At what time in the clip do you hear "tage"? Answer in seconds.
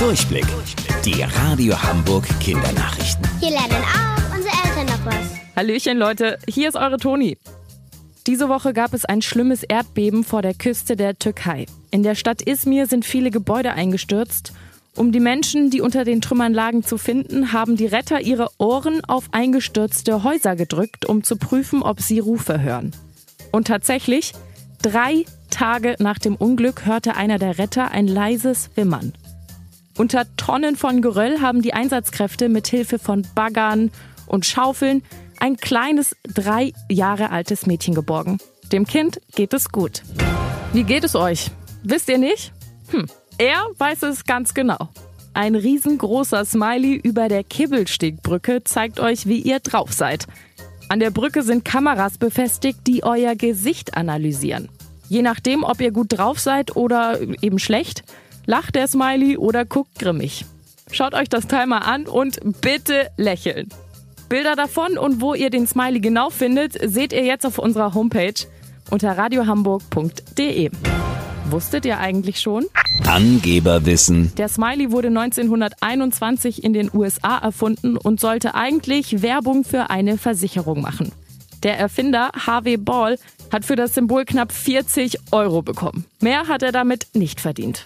25.50-25.96